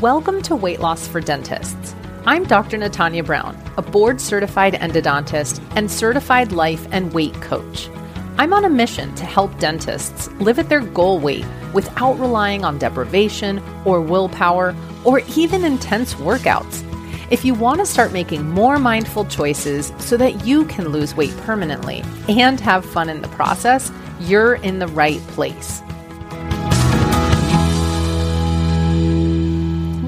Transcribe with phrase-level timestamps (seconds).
[0.00, 1.94] Welcome to Weight Loss for Dentists.
[2.24, 2.78] I'm Dr.
[2.78, 7.90] Natanya Brown, a board certified endodontist and certified life and weight coach.
[8.38, 11.44] I'm on a mission to help dentists live at their goal weight
[11.74, 16.82] without relying on deprivation or willpower or even intense workouts.
[17.30, 21.36] If you want to start making more mindful choices so that you can lose weight
[21.42, 25.82] permanently and have fun in the process, you're in the right place.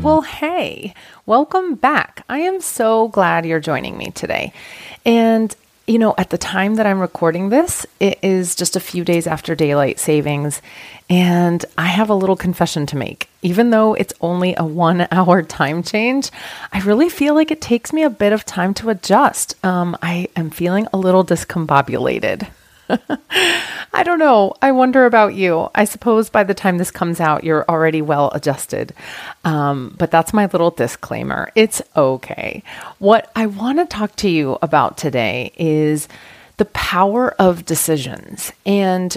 [0.02, 0.94] Well, hey,
[1.26, 2.24] welcome back.
[2.28, 4.52] I am so glad you're joining me today.
[5.06, 5.54] And,
[5.86, 9.28] you know, at the time that I'm recording this, it is just a few days
[9.28, 10.60] after daylight savings.
[11.08, 13.28] And I have a little confession to make.
[13.42, 16.32] Even though it's only a one hour time change,
[16.72, 19.54] I really feel like it takes me a bit of time to adjust.
[19.64, 22.48] Um, I am feeling a little discombobulated.
[23.94, 24.54] I don't know.
[24.62, 25.68] I wonder about you.
[25.74, 28.94] I suppose by the time this comes out, you're already well adjusted.
[29.44, 31.50] Um, but that's my little disclaimer.
[31.54, 32.62] It's okay.
[32.98, 36.08] What I want to talk to you about today is
[36.56, 38.52] the power of decisions.
[38.64, 39.16] And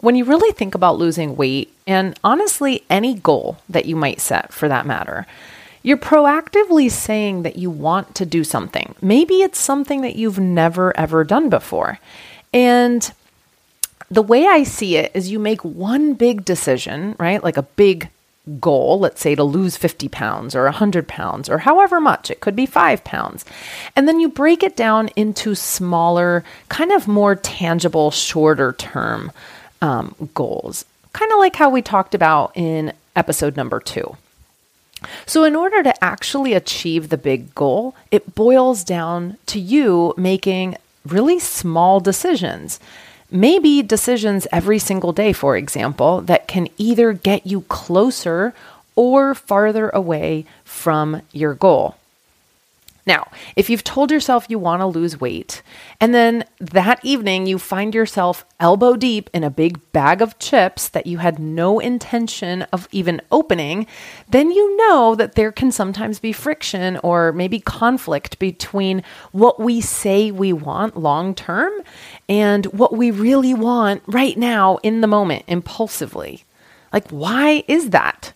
[0.00, 4.52] when you really think about losing weight, and honestly, any goal that you might set
[4.52, 5.26] for that matter,
[5.82, 8.94] you're proactively saying that you want to do something.
[9.02, 11.98] Maybe it's something that you've never ever done before.
[12.54, 13.12] And
[14.14, 17.42] the way I see it is you make one big decision, right?
[17.42, 18.10] Like a big
[18.60, 22.54] goal, let's say to lose 50 pounds or 100 pounds or however much, it could
[22.54, 23.44] be five pounds.
[23.96, 29.32] And then you break it down into smaller, kind of more tangible, shorter term
[29.82, 34.16] um, goals, kind of like how we talked about in episode number two.
[35.26, 40.76] So, in order to actually achieve the big goal, it boils down to you making
[41.04, 42.80] really small decisions.
[43.34, 48.54] Maybe decisions every single day, for example, that can either get you closer
[48.94, 51.96] or farther away from your goal.
[53.06, 55.62] Now, if you've told yourself you want to lose weight,
[56.00, 60.88] and then that evening you find yourself elbow deep in a big bag of chips
[60.88, 63.86] that you had no intention of even opening,
[64.30, 69.82] then you know that there can sometimes be friction or maybe conflict between what we
[69.82, 71.72] say we want long term
[72.28, 76.44] and what we really want right now in the moment, impulsively.
[76.92, 78.32] Like, why is that?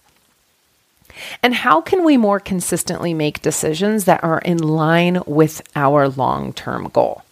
[1.43, 6.53] And how can we more consistently make decisions that are in line with our long
[6.53, 7.23] term goal?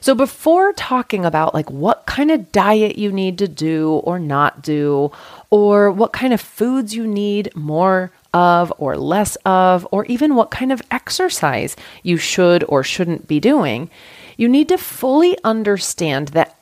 [0.00, 4.62] So, before talking about like what kind of diet you need to do or not
[4.62, 5.10] do,
[5.50, 10.50] or what kind of foods you need more of or less of, or even what
[10.50, 13.88] kind of exercise you should or shouldn't be doing,
[14.36, 16.54] you need to fully understand that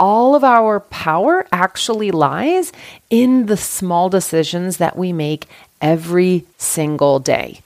[0.00, 2.72] all of our power actually lies
[3.10, 5.46] in the small decisions that we make
[5.82, 7.60] every single day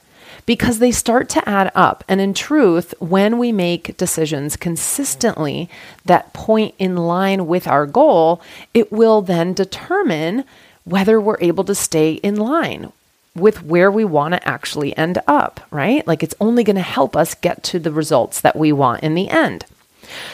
[0.44, 2.02] because they start to add up.
[2.08, 5.70] And in truth, when we make decisions consistently
[6.04, 8.42] that point in line with our goal,
[8.74, 10.42] it will then determine
[10.84, 12.90] whether we're able to stay in line
[13.34, 16.06] with where we want to actually end up, right?
[16.06, 19.14] Like it's only going to help us get to the results that we want in
[19.14, 19.64] the end.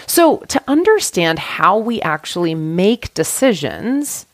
[0.07, 4.27] So, to understand how we actually make decisions,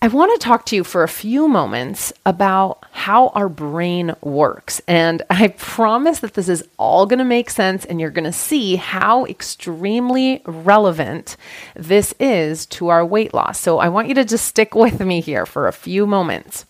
[0.00, 4.80] I want to talk to you for a few moments about how our brain works.
[4.86, 8.32] And I promise that this is all going to make sense and you're going to
[8.32, 11.36] see how extremely relevant
[11.74, 13.58] this is to our weight loss.
[13.58, 16.64] So I want you to just stick with me here for a few moments.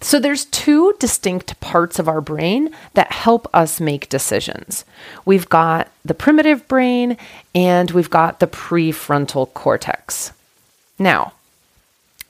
[0.00, 4.84] So there's two distinct parts of our brain that help us make decisions.
[5.24, 7.16] We've got the primitive brain
[7.54, 10.32] and we've got the prefrontal cortex.
[10.98, 11.32] Now,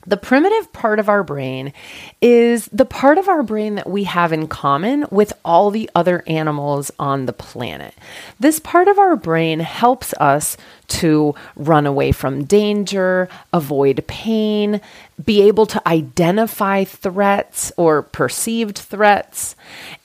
[0.06, 1.72] the primitive part of our brain
[2.20, 6.22] is the part of our brain that we have in common with all the other
[6.26, 7.94] animals on the planet.
[8.38, 10.56] This part of our brain helps us
[10.86, 14.80] to run away from danger, avoid pain,
[15.24, 19.56] be able to identify threats or perceived threats.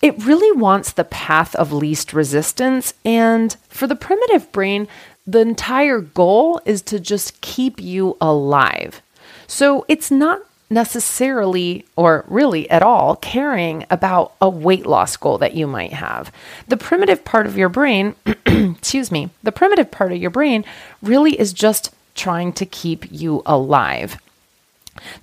[0.01, 2.93] It really wants the path of least resistance.
[3.03, 4.87] And for the primitive brain,
[5.27, 9.01] the entire goal is to just keep you alive.
[9.49, 15.55] So it's not necessarily or really at all caring about a weight loss goal that
[15.55, 16.31] you might have.
[16.67, 18.13] The primitive part of your brain,
[18.45, 20.63] excuse me, the primitive part of your brain
[21.01, 24.21] really is just trying to keep you alive.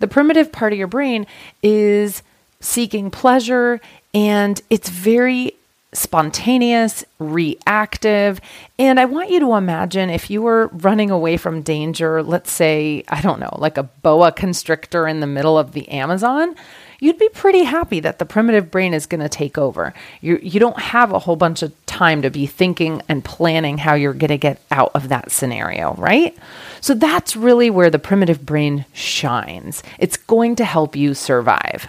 [0.01, 1.27] The primitive part of your brain
[1.63, 2.25] is
[2.59, 3.81] seeking pleasure
[4.13, 5.55] and it's very
[5.97, 8.41] spontaneous, reactive.
[8.79, 13.05] And I want you to imagine if you were running away from danger, let's say,
[13.09, 16.55] I don't know, like a boa constrictor in the middle of the Amazon,
[17.01, 19.93] you'd be pretty happy that the primitive brain is going to take over.
[20.21, 23.95] You, you don't have a whole bunch of time to be thinking and planning how
[23.95, 26.37] you're going to get out of that scenario, right?
[26.81, 29.83] So that's really where the primitive brain shines.
[29.99, 31.89] It's going to help you survive.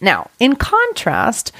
[0.00, 1.52] Now, in contrast,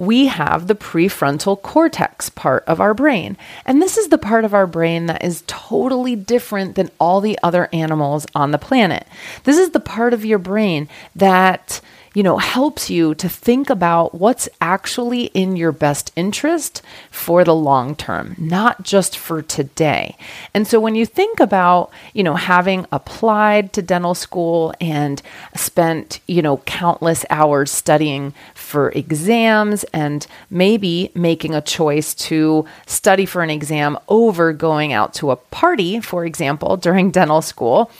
[0.00, 3.36] we have the prefrontal cortex part of our brain.
[3.66, 7.38] And this is the part of our brain that is totally different than all the
[7.42, 9.06] other animals on the planet.
[9.44, 11.82] This is the part of your brain that
[12.14, 17.54] you know, helps you to think about what's actually in your best interest for the
[17.54, 20.16] long term, not just for today.
[20.52, 25.22] And so when you think about, you know, having applied to dental school and
[25.54, 33.24] spent, you know, countless hours studying for exams and maybe making a choice to study
[33.24, 37.90] for an exam over going out to a party, for example, during dental school,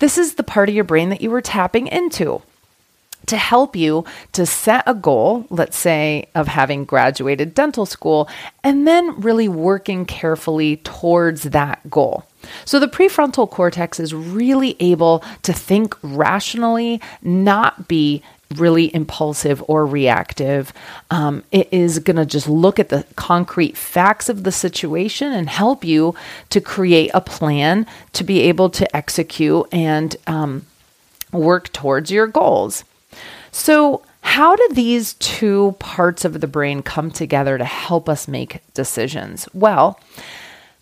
[0.00, 2.42] this is the part of your brain that you were tapping into
[3.26, 8.28] to help you to set a goal, let's say, of having graduated dental school,
[8.62, 12.24] and then really working carefully towards that goal.
[12.64, 18.22] So, the prefrontal cortex is really able to think rationally, not be
[18.58, 20.72] really impulsive or reactive.
[21.10, 25.48] Um, it is going to just look at the concrete facts of the situation and
[25.48, 26.14] help you
[26.50, 30.66] to create a plan to be able to execute and um,
[31.32, 32.84] work towards your goals.
[33.52, 38.62] So, how do these two parts of the brain come together to help us make
[38.72, 39.46] decisions?
[39.52, 40.00] Well,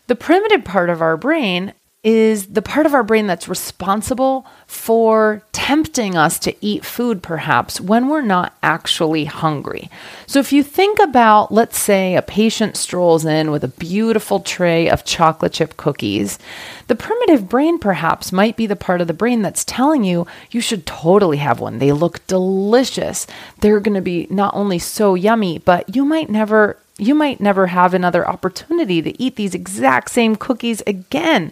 [0.07, 1.73] the primitive part of our brain
[2.03, 7.79] is the part of our brain that's responsible for tempting us to eat food, perhaps,
[7.79, 9.87] when we're not actually hungry.
[10.25, 14.89] So, if you think about, let's say, a patient strolls in with a beautiful tray
[14.89, 16.39] of chocolate chip cookies,
[16.87, 20.59] the primitive brain perhaps might be the part of the brain that's telling you you
[20.59, 21.77] should totally have one.
[21.77, 23.27] They look delicious.
[23.59, 27.65] They're going to be not only so yummy, but you might never you might never
[27.65, 31.51] have another opportunity to eat these exact same cookies again.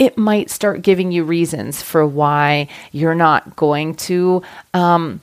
[0.00, 4.42] It might start giving you reasons for why you're not going to.
[4.74, 5.20] Um,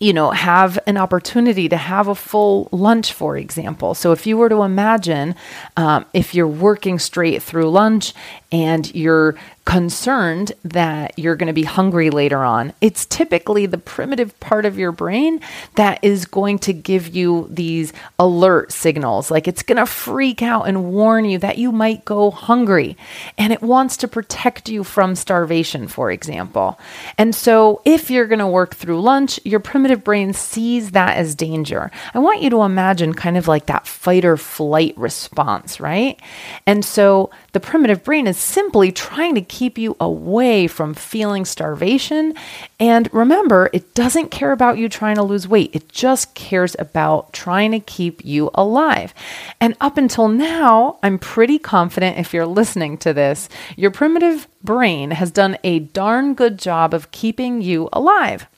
[0.00, 3.94] you know, have an opportunity to have a full lunch, for example.
[3.94, 5.34] So, if you were to imagine
[5.76, 8.12] um, if you're working straight through lunch
[8.52, 14.38] and you're concerned that you're going to be hungry later on, it's typically the primitive
[14.38, 15.40] part of your brain
[15.76, 19.30] that is going to give you these alert signals.
[19.30, 22.96] Like it's going to freak out and warn you that you might go hungry.
[23.38, 26.78] And it wants to protect you from starvation, for example.
[27.16, 31.34] And so if you're going to work through lunch, your primitive brain sees that as
[31.34, 31.90] danger.
[32.12, 36.20] I want you to imagine kind of like that fight or flight response, right?
[36.66, 42.34] And so the primitive brain is simply trying to keep you away from feeling starvation.
[42.80, 47.32] And remember, it doesn't care about you trying to lose weight, it just cares about
[47.32, 49.14] trying to keep you alive.
[49.60, 55.12] And up until now, I'm pretty confident if you're listening to this, your primitive brain
[55.12, 58.48] has done a darn good job of keeping you alive.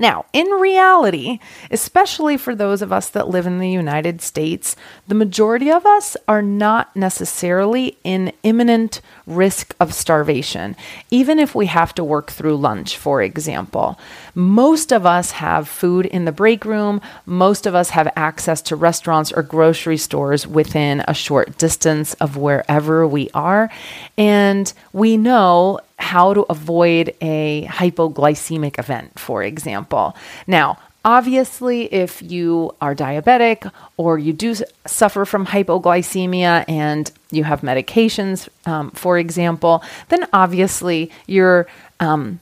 [0.00, 4.74] Now, in reality, especially for those of us that live in the United States,
[5.06, 10.74] the majority of us are not necessarily in imminent risk of starvation,
[11.10, 14.00] even if we have to work through lunch, for example.
[14.34, 18.76] Most of us have food in the break room, most of us have access to
[18.76, 23.70] restaurants or grocery stores within a short distance of wherever we are,
[24.16, 30.16] and we know how to avoid a hypoglycemic event, for example.
[30.46, 34.54] Now, Obviously, if you are diabetic or you do
[34.86, 41.66] suffer from hypoglycemia and you have medications, um, for example, then obviously your
[42.00, 42.38] um,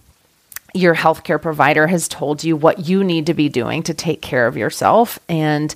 [0.74, 4.46] your healthcare provider has told you what you need to be doing to take care
[4.46, 5.74] of yourself and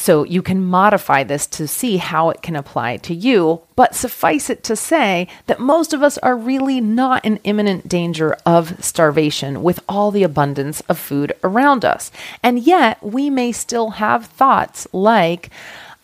[0.00, 4.48] so you can modify this to see how it can apply to you, but suffice
[4.48, 9.62] it to say that most of us are really not in imminent danger of starvation
[9.62, 12.10] with all the abundance of food around us.
[12.42, 15.50] And yet we may still have thoughts like,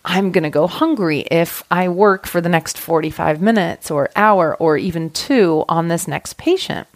[0.05, 4.55] I'm going to go hungry if I work for the next 45 minutes or hour
[4.57, 6.87] or even two on this next patient.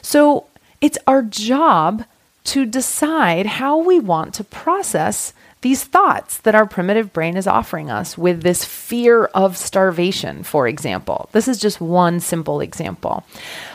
[0.00, 0.46] So
[0.80, 2.04] it's our job
[2.44, 5.32] to decide how we want to process
[5.62, 10.68] these thoughts that our primitive brain is offering us with this fear of starvation, for
[10.68, 11.28] example.
[11.32, 13.24] This is just one simple example.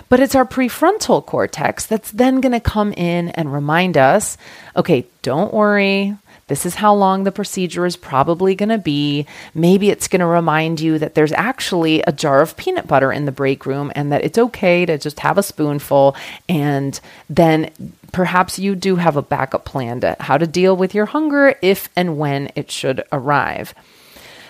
[0.08, 4.38] But it's our prefrontal cortex that's then going to come in and remind us
[4.76, 6.16] okay, don't worry.
[6.52, 9.26] This is how long the procedure is probably going to be.
[9.54, 13.24] Maybe it's going to remind you that there's actually a jar of peanut butter in
[13.24, 16.14] the break room and that it's okay to just have a spoonful.
[16.50, 17.72] And then
[18.12, 21.88] perhaps you do have a backup plan to how to deal with your hunger if
[21.96, 23.74] and when it should arrive.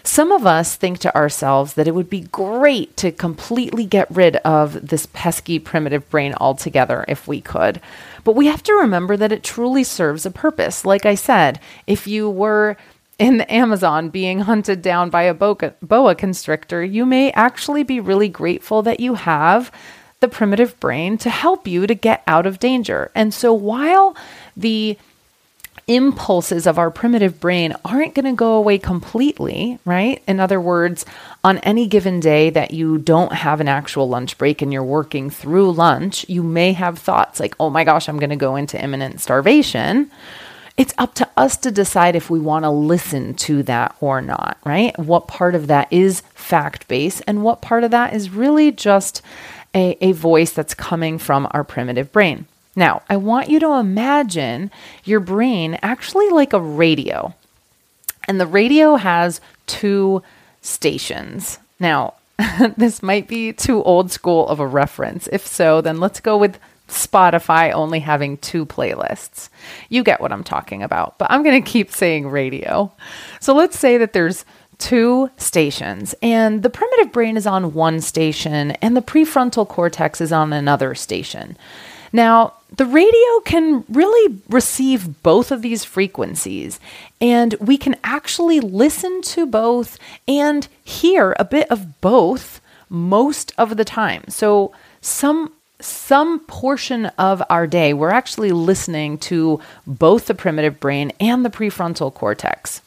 [0.03, 4.37] Some of us think to ourselves that it would be great to completely get rid
[4.37, 7.79] of this pesky primitive brain altogether if we could.
[8.23, 10.85] But we have to remember that it truly serves a purpose.
[10.85, 12.77] Like I said, if you were
[13.19, 18.29] in the Amazon being hunted down by a boa, constrictor, you may actually be really
[18.29, 19.71] grateful that you have
[20.21, 23.11] the primitive brain to help you to get out of danger.
[23.13, 24.15] And so while
[24.57, 24.97] the
[25.87, 30.21] impulses of our primitive brain aren't going to go away completely, right?
[30.27, 31.05] In other words,
[31.43, 35.29] on any given day that you don't have an actual lunch break and you're working
[35.29, 38.81] through lunch, you may have thoughts like, oh my gosh, I'm going to go into
[38.81, 40.11] imminent starvation.
[40.77, 44.57] It's up to us to decide if we want to listen to that or not,
[44.65, 44.97] right?
[44.97, 49.21] What part of that is fact based and what part of that is really just
[49.75, 52.45] a, a voice that's coming from our primitive brain.
[52.75, 54.71] Now, I want you to imagine
[55.03, 57.33] your brain actually like a radio.
[58.27, 60.23] And the radio has two
[60.61, 61.59] stations.
[61.79, 62.13] Now,
[62.77, 65.27] this might be too old school of a reference.
[65.31, 69.49] If so, then let's go with Spotify only having two playlists.
[69.89, 72.91] You get what I'm talking about, but I'm going to keep saying radio.
[73.39, 74.45] So let's say that there's
[74.77, 80.31] two stations, and the primitive brain is on one station, and the prefrontal cortex is
[80.31, 81.55] on another station.
[82.13, 86.79] Now, the radio can really receive both of these frequencies,
[87.19, 93.77] and we can actually listen to both and hear a bit of both most of
[93.77, 94.23] the time.
[94.29, 101.11] So, some some portion of our day, we're actually listening to both the primitive brain
[101.19, 102.81] and the prefrontal cortex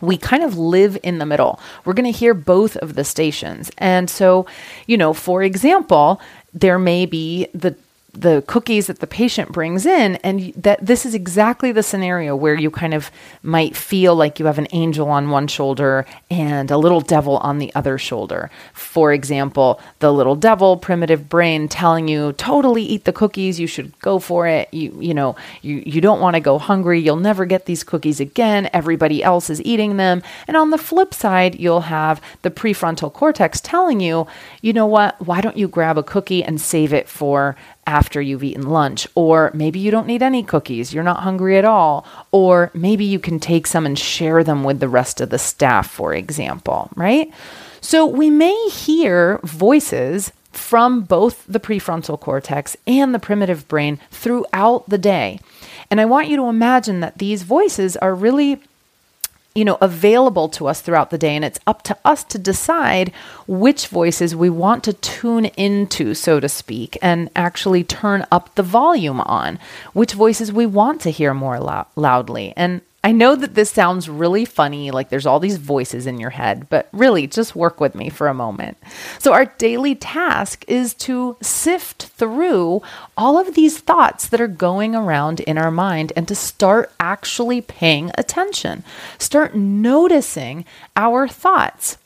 [0.00, 1.58] we kind of live in the middle.
[1.84, 3.70] We're going to hear both of the stations.
[3.78, 4.46] And so,
[4.86, 6.20] you know, for example,
[6.52, 7.76] there may be the
[8.20, 12.54] the cookies that the patient brings in and that this is exactly the scenario where
[12.54, 13.10] you kind of
[13.42, 17.58] might feel like you have an angel on one shoulder and a little devil on
[17.58, 18.50] the other shoulder.
[18.72, 23.96] For example the little devil primitive brain telling you totally eat the cookies you should
[24.00, 24.72] go for it.
[24.72, 28.20] You you know you you don't want to go hungry you'll never get these cookies
[28.20, 30.22] again everybody else is eating them.
[30.48, 34.26] And on the flip side you'll have the prefrontal cortex telling you
[34.62, 35.20] you know what?
[35.24, 37.56] Why don't you grab a cookie and save it for
[37.86, 39.06] after you've eaten lunch.
[39.14, 42.06] Or maybe you don't need any cookies, you're not hungry at all.
[42.32, 45.90] Or maybe you can take some and share them with the rest of the staff,
[45.90, 47.32] for example, right?
[47.80, 54.88] So we may hear voices from both the prefrontal cortex and the primitive brain throughout
[54.88, 55.38] the day.
[55.90, 58.60] And I want you to imagine that these voices are really
[59.56, 63.10] you know available to us throughout the day and it's up to us to decide
[63.46, 68.62] which voices we want to tune into so to speak and actually turn up the
[68.62, 69.58] volume on
[69.94, 72.52] which voices we want to hear more lo- loudly.
[72.56, 76.30] And I know that this sounds really funny, like there's all these voices in your
[76.30, 78.78] head, but really just work with me for a moment.
[79.20, 82.82] So, our daily task is to sift through
[83.16, 87.60] all of these thoughts that are going around in our mind and to start actually
[87.60, 88.82] paying attention,
[89.20, 90.64] start noticing
[90.96, 91.98] our thoughts.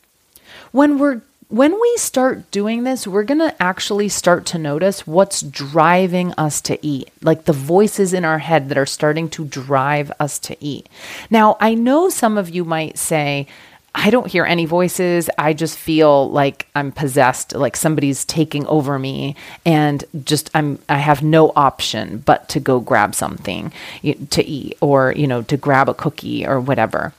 [0.71, 5.43] When we're when we start doing this, we're going to actually start to notice what's
[5.43, 10.13] driving us to eat, like the voices in our head that are starting to drive
[10.21, 10.89] us to eat.
[11.29, 13.49] Now, I know some of you might say,
[13.93, 15.29] I don't hear any voices.
[15.37, 19.35] I just feel like I'm possessed, like somebody's taking over me
[19.67, 25.13] and just I'm I have no option but to go grab something to eat or,
[25.17, 27.13] you know, to grab a cookie or whatever.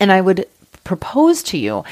[0.00, 0.48] And I would
[0.82, 1.84] propose to you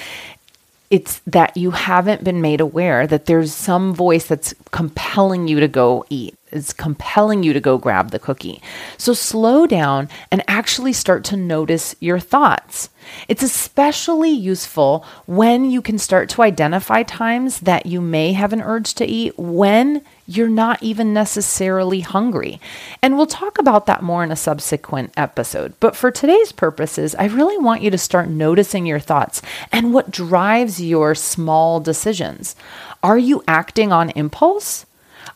[0.90, 5.68] it's that you haven't been made aware that there's some voice that's compelling you to
[5.68, 6.37] go eat.
[6.52, 8.62] It's compelling you to go grab the cookie.
[8.99, 12.90] So slow down and actually start to notice your thoughts.
[13.28, 18.61] It's especially useful when you can start to identify times that you may have an
[18.61, 22.61] urge to eat when you're not even necessarily hungry.
[23.02, 25.75] And we'll talk about that more in a subsequent episode.
[25.80, 29.42] But for today's purposes, I really want you to start noticing your thoughts
[29.73, 32.54] and what drives your small decisions.
[33.02, 34.87] Are you acting on impulse?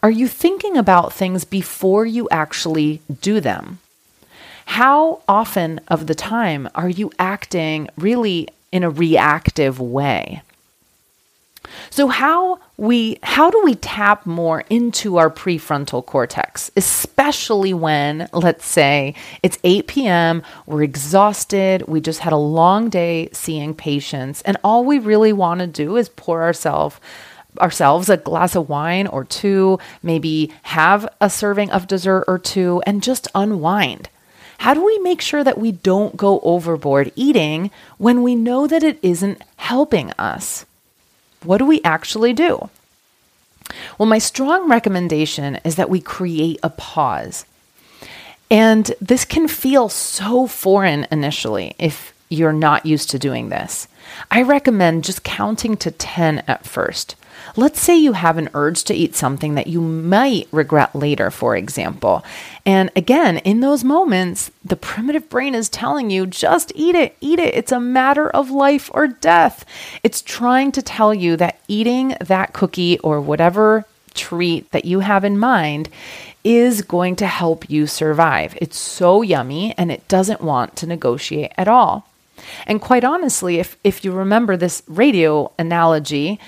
[0.02, 3.78] Are you thinking about things before you actually do them?
[4.66, 10.42] How often of the time are you acting really in a reactive way?
[11.90, 18.66] So how we how do we tap more into our prefrontal cortex, especially when let's
[18.66, 24.56] say it's 8 p.m., we're exhausted, we just had a long day seeing patients and
[24.64, 26.98] all we really want to do is pour ourselves
[27.58, 32.82] ourselves a glass of wine or two, maybe have a serving of dessert or two
[32.86, 34.08] and just unwind.
[34.58, 38.82] How do we make sure that we don't go overboard eating when we know that
[38.82, 40.64] it isn't helping us?
[41.42, 42.70] What do we actually do?
[43.98, 47.44] Well, my strong recommendation is that we create a pause.
[48.50, 53.88] And this can feel so foreign initially if you're not used to doing this.
[54.30, 57.16] I recommend just counting to 10 at first.
[57.56, 61.56] Let's say you have an urge to eat something that you might regret later, for
[61.56, 62.24] example.
[62.66, 67.38] And again, in those moments, the primitive brain is telling you just eat it, eat
[67.38, 67.54] it.
[67.54, 69.64] It's a matter of life or death.
[70.02, 75.24] It's trying to tell you that eating that cookie or whatever treat that you have
[75.24, 75.88] in mind
[76.44, 78.56] is going to help you survive.
[78.60, 82.06] It's so yummy and it doesn't want to negotiate at all.
[82.66, 86.38] And quite honestly, if, if you remember this radio analogy,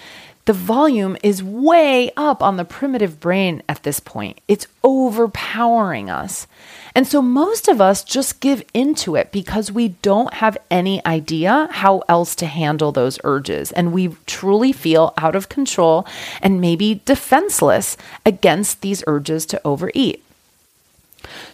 [0.47, 4.41] the volume is way up on the primitive brain at this point.
[4.47, 6.47] It's overpowering us.
[6.95, 11.69] And so most of us just give into it because we don't have any idea
[11.73, 13.73] how else to handle those urges.
[13.73, 16.07] And we truly feel out of control
[16.41, 20.23] and maybe defenseless against these urges to overeat.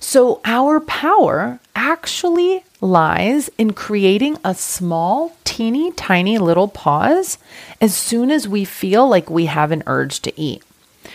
[0.01, 7.39] So, our power actually lies in creating a small, teeny tiny little pause
[7.81, 10.63] as soon as we feel like we have an urge to eat.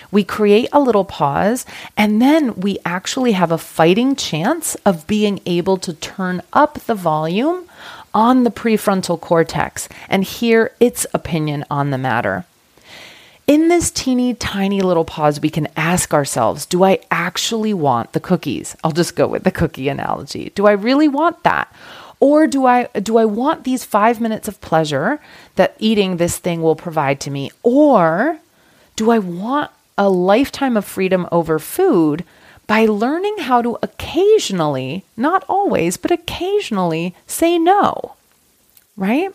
[0.09, 1.65] We create a little pause,
[1.97, 6.95] and then we actually have a fighting chance of being able to turn up the
[6.95, 7.65] volume
[8.13, 12.45] on the prefrontal cortex and hear its opinion on the matter
[13.47, 18.19] in this teeny tiny little pause, we can ask ourselves Do I actually want the
[18.19, 18.75] cookies?
[18.83, 20.51] I'll just go with the cookie analogy.
[20.53, 21.73] Do I really want that?
[22.19, 25.19] Or do I do I want these 5 minutes of pleasure
[25.55, 28.39] that eating this thing will provide to me or
[28.95, 32.25] do I want a lifetime of freedom over food
[32.65, 38.15] by learning how to occasionally, not always, but occasionally say no?
[38.97, 39.33] Right?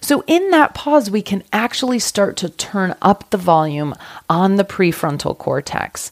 [0.00, 3.94] So, in that pause, we can actually start to turn up the volume
[4.28, 6.10] on the prefrontal cortex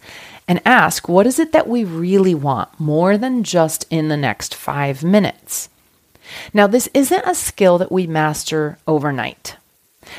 [0.48, 4.54] and ask, what is it that we really want more than just in the next
[4.54, 5.68] five minutes?
[6.52, 9.56] Now, this isn't a skill that we master overnight.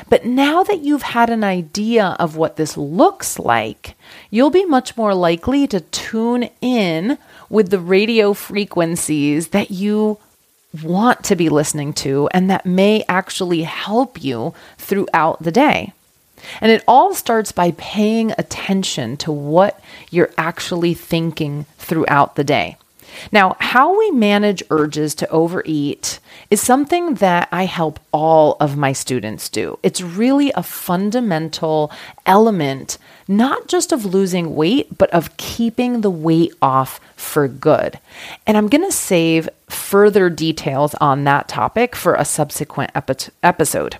[0.08, 3.96] But now that you've had an idea of what this looks like,
[4.30, 10.18] you'll be much more likely to tune in with the radio frequencies that you
[10.82, 15.92] want to be listening to and that may actually help you throughout the day.
[16.60, 22.76] And it all starts by paying attention to what you're actually thinking throughout the day.
[23.32, 28.92] Now, how we manage urges to overeat is something that I help all of my
[28.92, 29.78] students do.
[29.82, 31.90] It's really a fundamental
[32.26, 37.98] element, not just of losing weight, but of keeping the weight off for good.
[38.46, 43.98] And I'm going to save further details on that topic for a subsequent epi- episode.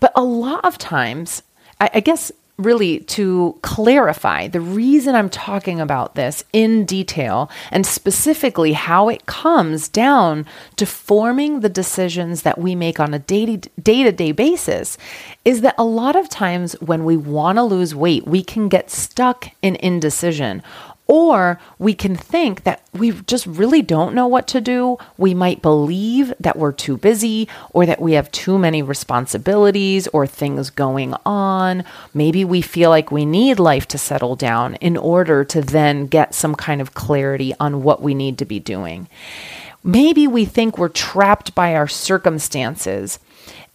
[0.00, 1.42] But a lot of times,
[1.80, 7.86] I, I guess really to clarify the reason I'm talking about this in detail and
[7.86, 10.46] specifically how it comes down
[10.76, 14.98] to forming the decisions that we make on a day to day basis
[15.44, 18.90] is that a lot of times when we want to lose weight, we can get
[18.90, 20.62] stuck in indecision
[21.12, 24.96] or we can think that we just really don't know what to do.
[25.18, 30.26] We might believe that we're too busy or that we have too many responsibilities or
[30.26, 31.84] things going on.
[32.14, 36.32] Maybe we feel like we need life to settle down in order to then get
[36.32, 39.06] some kind of clarity on what we need to be doing.
[39.84, 43.18] Maybe we think we're trapped by our circumstances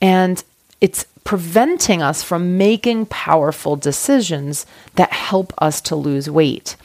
[0.01, 0.43] and
[0.81, 6.75] it's preventing us from making powerful decisions that help us to lose weight.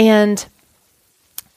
[0.00, 0.46] And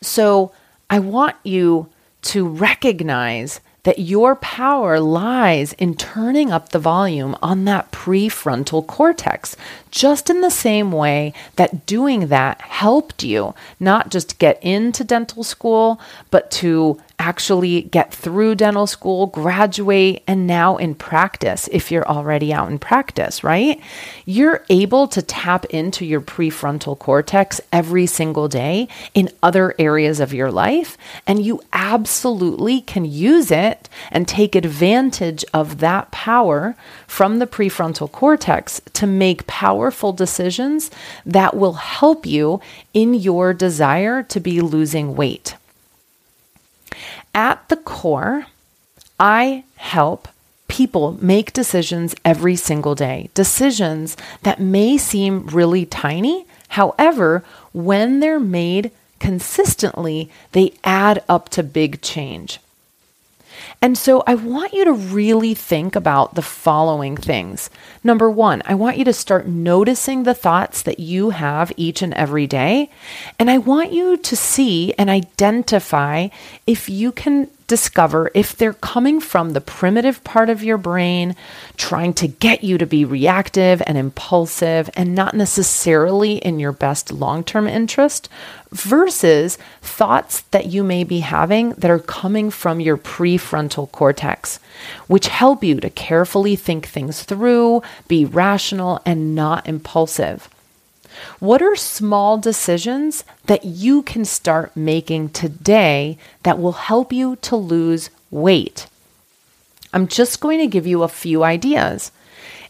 [0.01, 0.51] so
[0.89, 1.87] I want you
[2.23, 9.55] to recognize that your power lies in turning up the volume on that prefrontal cortex,
[9.93, 15.43] just in the same way that doing that helped you not just get into dental
[15.43, 16.01] school,
[16.31, 22.51] but to actually get through dental school, graduate, and now in practice, if you're already
[22.51, 23.79] out in practice, right?
[24.25, 30.33] You're able to tap into your prefrontal cortex every single day in other areas of
[30.33, 36.75] your life, and you absolutely can use it and take advantage of that power
[37.07, 39.47] from the prefrontal cortex to make
[39.83, 40.89] powerful decisions
[41.25, 42.61] that will help you
[42.93, 45.57] in your desire to be losing weight.
[47.35, 48.45] At the core,
[49.19, 50.29] I help
[50.69, 56.45] people make decisions every single day, decisions that may seem really tiny.
[56.69, 57.43] However,
[57.73, 62.59] when they're made consistently, they add up to big change.
[63.81, 67.69] And so I want you to really think about the following things.
[68.03, 72.13] Number one, I want you to start noticing the thoughts that you have each and
[72.13, 72.89] every day.
[73.39, 76.29] And I want you to see and identify
[76.65, 81.35] if you can discover if they're coming from the primitive part of your brain,
[81.75, 87.11] trying to get you to be reactive and impulsive and not necessarily in your best
[87.11, 88.29] long term interest,
[88.69, 94.59] versus thoughts that you may be having that are coming from your prefrontal cortex,
[95.07, 100.47] which help you to carefully think things through, be rational, and not impulsive.
[101.39, 107.55] What are small decisions that you can start making today that will help you to
[107.55, 108.87] lose weight?
[109.93, 112.11] I'm just going to give you a few ideas.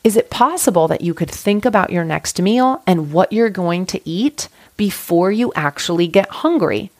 [0.03, 3.86] Is it possible that you could think about your next meal and what you're going
[3.88, 6.91] to eat before you actually get hungry?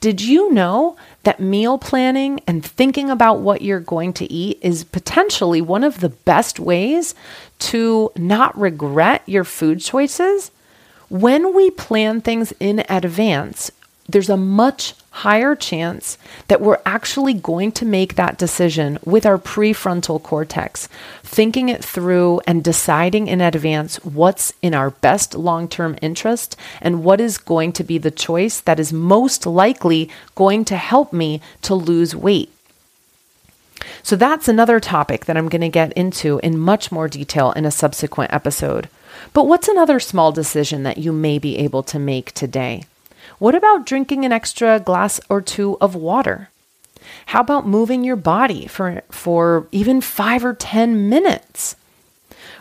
[0.00, 4.84] Did you know that meal planning and thinking about what you're going to eat is
[4.84, 7.14] potentially one of the best ways
[7.58, 10.50] to not regret your food choices?
[11.08, 13.70] When we plan things in advance,
[14.08, 19.38] there's a much higher chance that we're actually going to make that decision with our
[19.38, 20.88] prefrontal cortex,
[21.22, 27.02] thinking it through and deciding in advance what's in our best long term interest and
[27.02, 31.40] what is going to be the choice that is most likely going to help me
[31.62, 32.52] to lose weight.
[34.02, 37.64] So, that's another topic that I'm going to get into in much more detail in
[37.64, 38.88] a subsequent episode.
[39.32, 42.84] But what's another small decision that you may be able to make today?
[43.38, 46.50] What about drinking an extra glass or two of water?
[47.26, 51.76] How about moving your body for, for even five or 10 minutes?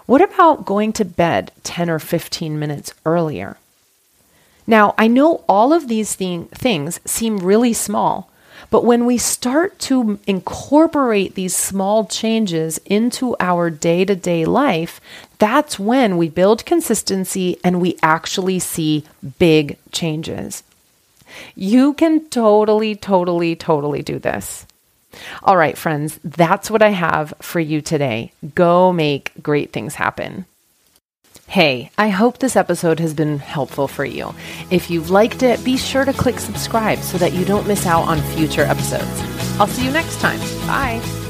[0.05, 3.57] What about going to bed 10 or 15 minutes earlier?
[4.67, 8.29] Now, I know all of these thing, things seem really small,
[8.69, 14.99] but when we start to incorporate these small changes into our day to day life,
[15.39, 19.03] that's when we build consistency and we actually see
[19.39, 20.63] big changes.
[21.55, 24.65] You can totally, totally, totally do this.
[25.43, 28.31] All right, friends, that's what I have for you today.
[28.53, 30.45] Go make great things happen.
[31.47, 34.33] Hey, I hope this episode has been helpful for you.
[34.71, 38.07] If you've liked it, be sure to click subscribe so that you don't miss out
[38.07, 39.21] on future episodes.
[39.59, 40.39] I'll see you next time.
[40.67, 41.24] Bye.